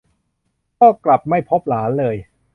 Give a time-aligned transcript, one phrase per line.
[0.79, 2.15] ก็กลับไม่พบหลานเลย